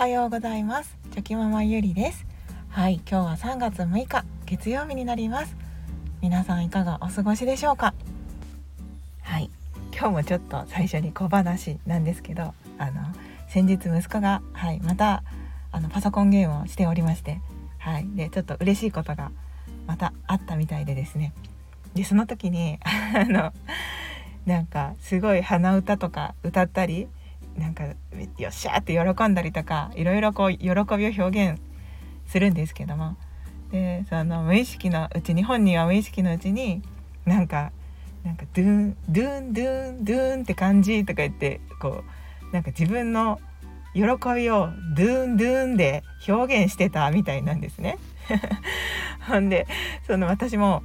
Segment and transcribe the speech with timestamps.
[0.00, 0.96] はようございます。
[1.12, 2.24] チョキママゆりです。
[2.70, 5.54] はい今日は3月6日月曜日になります。
[6.22, 7.92] 皆さんいかがお過ごしでしょうか？
[9.20, 9.50] はい
[9.92, 13.02] 今日もちょっと最初に小話なんですけどあの
[13.50, 15.22] 先日息子がはいまた
[15.70, 17.38] あのパソコンゲームをしておりまして
[17.76, 19.30] はいでちょっと嬉しいことが
[19.86, 21.34] またあったみたいでですね。
[21.92, 22.78] でその時に
[23.14, 23.52] あの
[24.46, 27.06] なんかすごい鼻歌とか歌ったり
[27.56, 27.94] なんかよ
[28.48, 31.60] っしゃーって喜んだりとかいろいろこう喜びを表現
[32.26, 33.16] するんですけども
[33.70, 36.82] でその無意識のうちに本人は無意識のうちに
[37.24, 37.72] なんか
[38.24, 42.04] なんかドゥンドゥンドゥンドゥンって感じとか言ってこ
[42.50, 43.40] うなんか自分の
[43.94, 47.98] 喜びをドゥンドゥンで表現してたみたいなんですね。
[49.26, 49.66] ほんで
[50.06, 50.82] その私も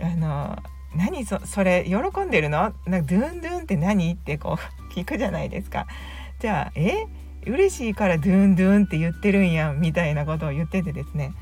[0.00, 0.62] あの
[0.96, 2.72] 何そそれ喜んでるの？
[2.86, 4.14] なんかドゥンドゥンって何？
[4.14, 5.86] ってこう 聞くじゃないですか。
[6.40, 7.06] じゃあえ？
[7.46, 11.32] 嬉しいからドゥンドゥンって言ってるんやみたいなことを言っててですね。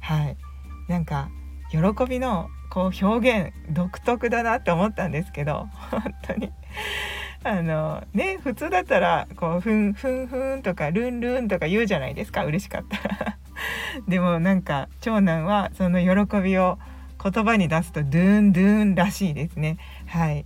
[0.00, 0.36] はい。
[0.88, 1.28] なんか
[1.70, 1.78] 喜
[2.08, 6.50] びのこう表現独特だなって思ったんですけど 本当に。
[7.42, 13.36] あのね普通だったらこうふんふんふんとかルンルンとか言うじゃないですか嬉しかったら。
[14.08, 16.78] でもなんか長男はその喜びを
[17.22, 19.78] 言葉に出すとドゥンドゥンらしいですね。
[20.06, 20.44] はい。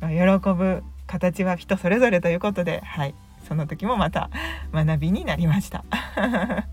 [0.00, 3.14] 喜ぶ形は人それぞれということではい。
[3.46, 4.30] その時もまた
[4.72, 5.84] 学びになりました。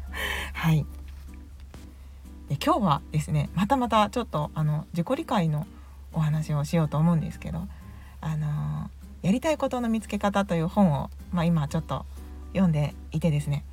[0.53, 0.85] はい。
[2.49, 5.67] で今日はですねまたまたちょっとあの自己理解の
[6.13, 7.67] お話をしようと思うんですけど
[8.21, 8.89] あの
[9.21, 12.05] やりたいことの見つけ方という本を、まあ、今ちょっと
[12.53, 13.63] 読んでいてですね。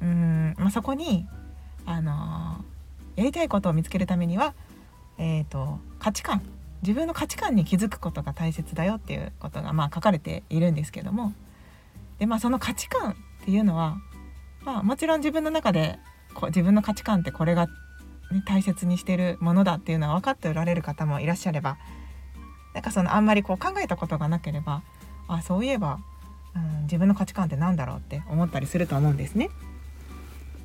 [0.00, 1.26] うん、まあ、そこに
[1.86, 2.64] あの
[3.16, 4.54] やりたいことを見つけるためには、
[5.18, 6.42] えーと、価値観
[6.82, 11.32] 自分の価値観に気づくことが大切だよっていうことが、まあ、書かれているんですけども
[12.18, 13.96] で、まあ、その価値観っていうのは、
[14.62, 15.98] まあ、もちろん自分の中で
[16.34, 17.72] こ自分の価値観ってこれが、ね、
[18.46, 21.78] 大切にしてるものだっていうのは分かっておられる方もいらっしゃれば
[22.74, 24.82] なんかそのあんまりこう考えたことがなければ
[25.26, 25.98] あそういえば、
[26.54, 29.50] うん、自分の価値観って何だろうって思ったりすると思うんですね。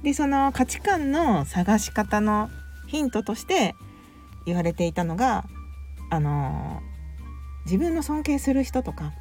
[0.03, 2.49] でその価値観の探し方の
[2.87, 3.73] ヒントとして
[4.45, 5.45] 言われていたのが
[6.09, 6.81] あの
[7.65, 9.13] 自分の尊敬する人とか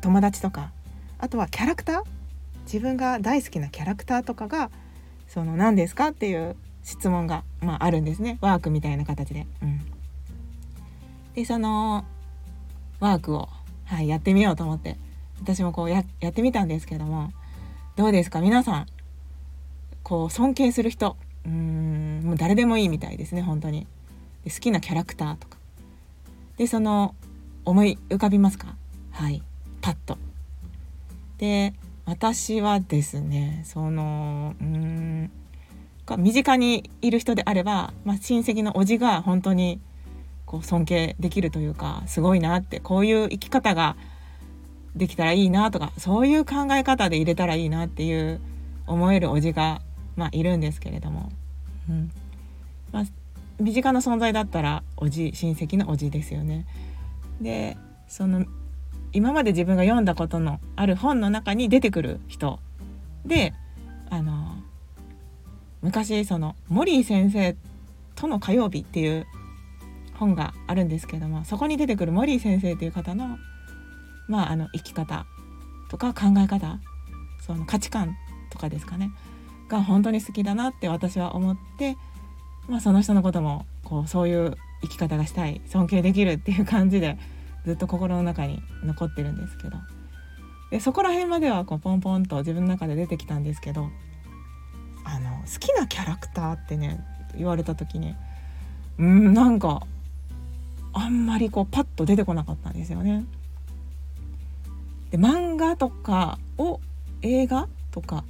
[0.00, 0.70] 友達とか
[1.18, 2.02] あとはキャラクター
[2.64, 4.70] 自分が大好きなキャラクターとかが
[5.28, 8.38] その何ですかっていう質問が、まあ、あるんですね。
[8.40, 9.46] ワークみたいな形で。
[9.62, 9.80] うん、
[11.34, 12.04] でその
[13.00, 13.48] ワークを、
[13.86, 14.98] はい、やってみようと思って
[15.40, 17.32] 私もこうややってみたんですけども
[17.96, 18.40] どうですか？
[18.40, 18.86] 皆さん
[20.02, 23.86] こう尊敬する人うーんもう誰でもいいみたいですね本当に。
[24.44, 25.58] で好きなキャラクターとか。
[26.56, 27.14] でその
[27.64, 28.76] 思い浮かびますか？
[29.10, 29.42] はい。
[29.80, 30.18] パッと。
[31.38, 31.74] で
[32.06, 35.30] 私はですねそのうん
[36.18, 39.80] 身近にいる人であれば、まあ、親戚のおじが本当に
[40.44, 43.96] こう尊敬できるというかすごいなってこういう生き方が
[44.94, 48.38] できたらいいなとかそういう考え方で入れたらいいなっていう
[48.86, 49.80] 思えるおじが
[50.16, 51.30] まあ、いるんですけれども、
[51.88, 52.10] うん。
[52.92, 53.04] まあ、
[53.60, 56.66] 身近な存在だったらおじ親戚のおじですよね。
[57.40, 57.76] で
[58.08, 58.44] その
[59.12, 62.58] 今まで自分が読んだことのある本の中に出てくる人。
[63.24, 63.54] で
[64.10, 64.56] あの
[65.82, 67.56] 昔そのモリー先生
[68.14, 69.26] との火曜日っていう
[70.14, 73.38] 本があるんですけどもそこに出てくるモリー先生という方の,、
[74.28, 75.26] まあ、あの生き方
[75.90, 76.78] とか考え方
[77.44, 78.16] その価値観
[78.50, 79.10] とかですかね
[79.68, 81.96] が本当に好きだなって私は思って、
[82.68, 87.18] まあ、その人のこともこうそういう生き方がしたい尊敬できるっていう感じで
[87.64, 89.76] ずっと心の中に残ってるんですけど
[90.70, 93.90] でそこら辺まではこうポンポンと自分の中で出てきたんですけど
[95.04, 97.04] あの好きなキャラクターってね
[97.36, 98.14] 言われた時に
[98.98, 99.86] うんなんか
[100.92, 103.24] あんまりこうパッと出てこなかったんですよね。
[105.10, 106.80] で漫画とかを
[107.22, 108.24] 映画とか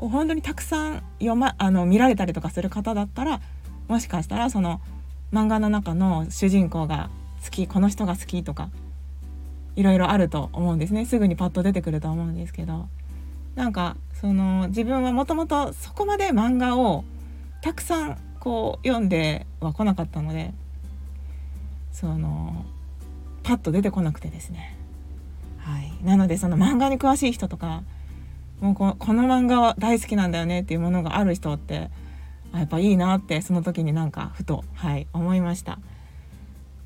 [0.00, 3.40] を本当にたくさん読まあの見られたりとかする方だったら
[3.88, 4.80] もしかしたらその
[5.32, 7.10] 漫画の中の主人公が
[7.44, 8.70] 好きこの人が好きとか
[9.76, 11.06] いろいろあると思うんですね。
[11.06, 12.88] すぐにパッと出てくると思うんですけど。
[13.54, 17.04] なんかその自分はもともとそこまで漫画を
[17.62, 20.54] たくさんこう読んでは来なかったので
[21.92, 22.64] その
[23.42, 24.76] パッと出てこなくてですね。
[25.58, 25.92] はい。
[26.04, 27.82] なのでその漫画に詳しい人とか
[28.60, 31.90] もうここの漫画は大好きなんだよねっていうものがある人って
[32.52, 35.78] やっぱいいなってその時になんかふとはい思いました。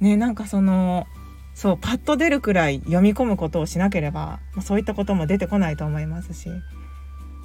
[0.00, 1.06] ねなんかその
[1.54, 6.48] そうパッと出るくらい読み込むことをしなければ、ま、そういったことも出てこないと思いますし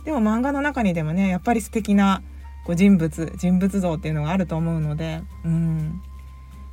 [0.04, 2.24] でも漫画の中にでもねやっぱり素敵な
[2.66, 6.02] こう人物人物像っていうのがあると思うのでうん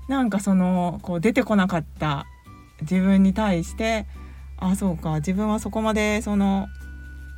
[0.09, 2.27] なんかそのこう出てこなかった
[2.83, 4.07] 自分に対して
[4.57, 6.69] あそうか自分はそこまでその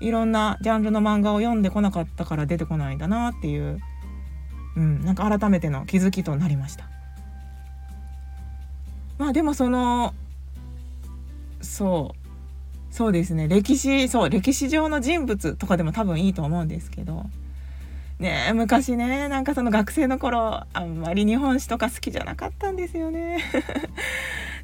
[0.00, 3.80] いろんなジャンルの漫画を読んでこなかったから出てこないんだなっていう、
[4.76, 6.84] うん、なんか改めての気づきとなりました。
[9.18, 10.14] まあでもその
[11.60, 12.14] そ
[12.90, 17.24] うそうですね歴史そう歴史上の人物とかでも多分いいと思うんですけど
[18.18, 23.38] ね昔ねなんかその学生の頃あんまり日本史とか好きじゃなかったんですよね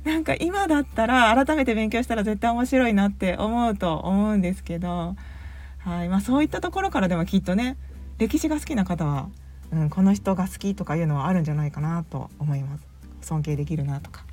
[0.04, 5.16] なんか今だったら改めて勉強したら絶対面白いなって思うと思うんですけど、
[5.78, 6.08] はい。
[6.08, 7.76] まあ、そういったところからでもきっとね
[8.18, 9.28] 歴史が好きな方は、
[9.72, 12.86] うん、この人が好きとかいうのはあるんじゃないかなと思います。
[13.22, 14.24] 尊敬できるなとか。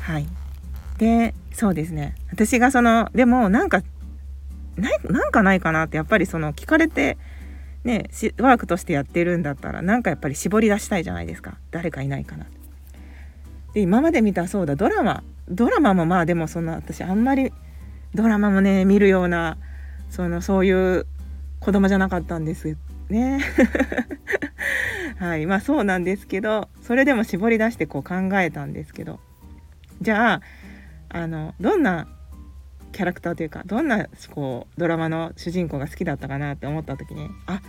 [0.00, 0.26] はい。
[0.98, 2.16] でそうですね。
[2.30, 3.82] 私がそのでもなんか
[4.76, 7.18] なんかないかなってやっぱりその聞かれて
[7.84, 11.56] ねワークとしてやってるんだったらなんかやっぱり絞り出したいじゃないですか。
[11.70, 12.59] 誰かいないかなって。
[13.74, 17.52] で今まで見たそうだドラマドラマもまあでもそんな私あんまり
[18.14, 19.56] ドラマもね見るような
[20.10, 21.06] そのそういう
[21.60, 22.76] 子供じゃなかったんです
[23.08, 23.40] ね。
[25.18, 29.20] はいまあそうなんですけどそれでも絞り出してこう考えたんですけど。
[30.00, 30.42] じゃあ
[31.10, 32.06] あのどんな
[32.92, 37.60] キャラクターというかどんなこうドラマの主人公が好きだったかなって思った時にあ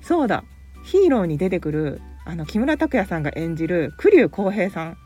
[0.00, 0.44] そうだ
[0.84, 4.96] ヒーローに出てくるあの木村拓哉さんが演じる栗生浩平さん。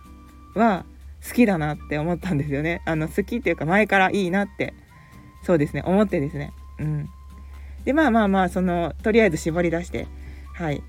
[0.55, 0.85] は
[1.27, 2.83] 好きだなって思ったんですよね。
[2.85, 4.75] あの好きっていうか前からいいなって。
[5.43, 5.83] そうですね。
[5.85, 6.53] 思ってですね。
[6.79, 7.09] うん、
[7.85, 10.07] でまあまあまあそのとりあえず絞り出して。
[10.55, 10.83] はい。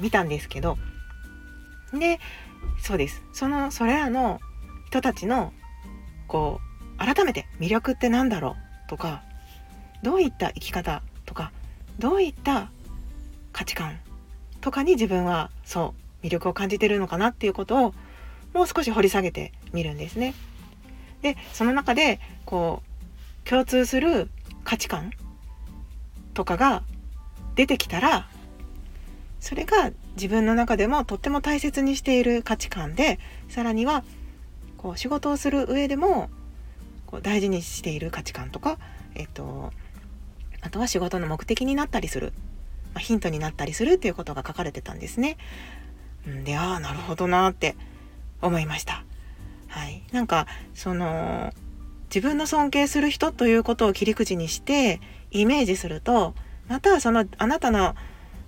[0.00, 0.76] 見たんですけど。
[1.92, 2.18] で
[2.82, 3.22] そうです。
[3.32, 4.40] そのそれらの
[4.86, 5.52] 人たちの
[6.26, 8.56] こう改めて魅力って何だろ
[8.86, 9.22] うとか
[10.02, 11.52] どういった生き方とか
[11.98, 12.70] どういった
[13.52, 13.98] 価値観
[14.60, 17.94] とかに自分はそう魅力を感じてるのかなっていうことを
[18.52, 20.34] もう少し掘り下げてみるんですね。
[21.22, 22.82] でその中でこ
[23.44, 24.28] う共通する
[24.64, 25.12] 価値観
[26.32, 26.82] とかが
[27.54, 28.28] 出てきたら
[29.40, 33.18] それが自分の中でもとっても大切にしている価値観で
[33.48, 34.04] さらには
[34.78, 36.30] こう仕事をする上でも
[37.06, 38.78] こう大事にしている価値観とか、
[39.14, 39.72] えっと、
[40.60, 42.32] あとは仕事の目的になったりする、
[42.94, 45.36] まあ、ヒントになったりするっていうことが書かれてたんですね。
[46.44, 47.76] でああなるほどなって
[48.40, 49.04] 思いました。
[49.68, 51.52] はい、なんかその
[52.14, 55.00] 自分の尊敬する人ということを切り口にして
[55.32, 56.34] イメージすると
[56.68, 57.96] またそのあなたの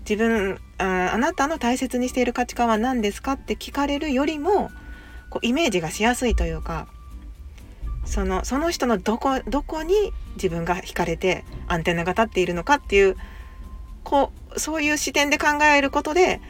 [0.08, 4.70] 自分ああなたの大切にしている価値観は何ですかって聞かれるよりも
[5.30, 6.86] こうイメージがしやすいというか
[8.04, 13.16] そのその人のどこどこに自分が惹かれてアンテナが立っているのかっていう
[14.04, 16.40] こうそういう視点で考えることで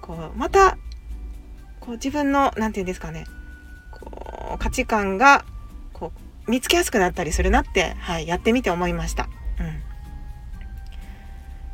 [0.00, 0.78] こうまた
[1.80, 3.26] こう自分の何て言うんですかね
[3.92, 5.44] こう価値観が
[5.92, 6.12] こ
[6.46, 9.28] う見つけやすくなったりするなって、はい、やってみて思いました。
[9.60, 9.86] うん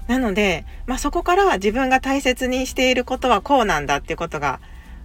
[0.08, 4.60] なので、まあ、そこから自分が大切にしていることはこうなんだっていうことが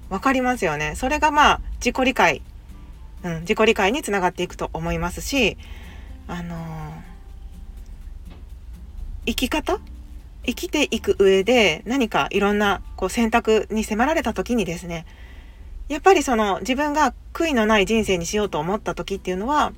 [0.09, 0.95] 分かりますよね。
[0.95, 2.41] それがまあ自己理解、
[3.23, 5.57] うん、自己理解につながっていくと思いますし、
[6.27, 6.59] あのー、
[9.27, 9.80] 生き方
[10.47, 15.06] 生きていく上で何かいろんなこう選択に迫られた時にですね
[15.89, 19.73] やっぱりその自分が悔いのない人生にしようと思った時っていうのは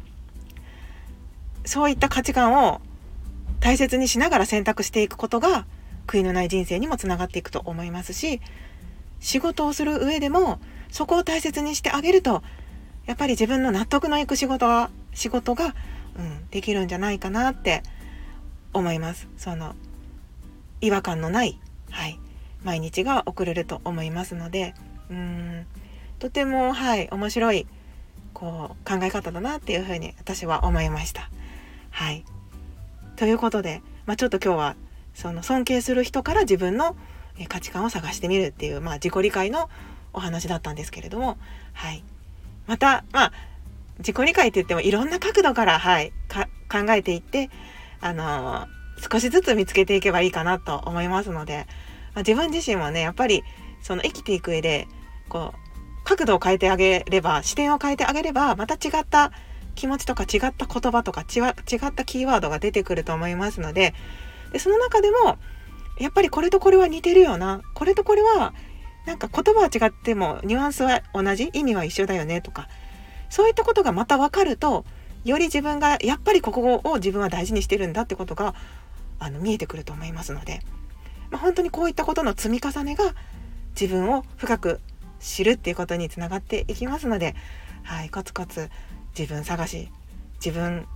[1.66, 2.82] そういった価値観を
[3.60, 5.66] 大切にしながら選択していくことが
[6.08, 8.40] 悔いのない人生にもつながっていくと思いますし
[9.20, 10.60] 仕事をする上でも
[10.92, 12.44] そこを大切にしてあげると
[13.06, 15.76] やっぱり自分の納得のいく仕事が仕事が、
[16.18, 17.82] うん、できるんじゃないかなって
[18.72, 19.28] 思います。
[19.36, 19.76] その
[20.82, 21.60] 違和感のない、
[21.92, 22.20] はい、
[22.64, 24.74] 毎日が送れると思いますので
[25.10, 25.66] うん
[26.20, 27.68] とてもはい面白い
[28.34, 31.30] こう考え方だなっていうふうに私は思いました。
[31.92, 32.24] はい
[33.16, 34.76] ということで、まあ、ちょっと今日は
[35.14, 36.96] その尊敬する人から自分の
[37.50, 39.70] 価値観を探してみるっていう、まあ、自己理解の
[40.14, 41.38] お話だったんですけれども、
[41.74, 42.04] はい、
[42.68, 43.32] また、まあ、
[43.98, 46.14] 自己理解って言ってもいろんな角度から、はい、
[46.72, 47.50] 考えていって、
[48.00, 48.68] あのー、
[49.00, 51.68] 少しずつ見つけていけばいいかなと思いますので、
[52.14, 53.44] まあ、自分自身もねやっぱり
[53.82, 54.88] その生きていく上で
[55.30, 59.32] こう角度を変えてあげれば視点を変えてあげればまた違った
[59.76, 61.54] 気持ちとか違った言葉とか違っ
[61.94, 63.94] たキーワードが出てくると思いますので
[64.52, 65.38] でその中でも
[66.00, 67.62] やっぱりこれとこれは似てるよな。
[67.74, 68.54] これとこれは
[69.06, 72.68] なんか言葉は違ってもニュアンスは同じ意味は一緒だよねとか
[73.30, 74.86] そういったことがまた分かると
[75.26, 78.56] より自分がやっぱりここを自分は大事にしてるんだってことが
[79.20, 80.62] あの見えてくると思いますので、
[81.30, 83.14] まあ、本当にこういったことの積み重ねが
[83.80, 84.80] 自分を深く
[85.20, 87.36] 知るっていうことにつながっていきますので、
[87.84, 88.70] はい、コツコツ
[89.18, 89.90] 自分探し
[90.44, 90.88] 自分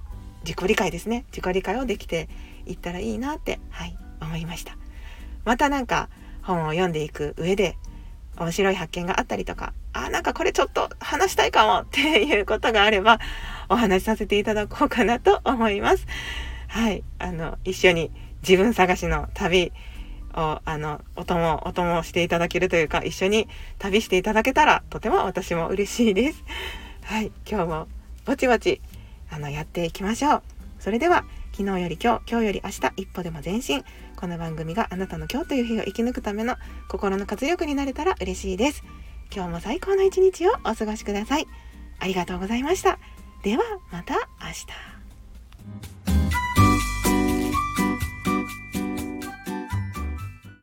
[0.43, 2.29] 自己理解ですね自己理解をできて
[2.65, 4.77] いったらいいなって、はい、思いました。
[5.45, 6.09] またなんか
[6.41, 7.77] 本を読んでいく上で
[8.37, 13.19] 面白い発見があったりとかあなんかこれちょっと話したいかもっていうことがあれば
[13.69, 16.07] お話しさせていただこうかなと思います。
[16.73, 17.03] はい。
[17.19, 18.09] あの一緒に
[18.41, 19.71] 自分探しの旅
[20.33, 26.43] をあのお供お供していただけるというか一緒に旅していただけたらとても私も嬉しいです。
[27.05, 27.31] はい。
[27.47, 27.87] 今日も
[28.25, 28.81] ぼちぼち
[29.29, 30.43] あのやっていきましょう。
[30.79, 33.83] それでは昨日より今日今日より明日一歩でも前進。
[34.15, 36.55] この番組があなたの今日という日を生き抜くための
[36.87, 38.83] 心の活力になれたら嬉しいです。
[39.31, 41.45] 今日も最高の一日をお過ごしください。
[41.99, 42.97] ありがとうございました。
[43.43, 44.92] ではまた明日。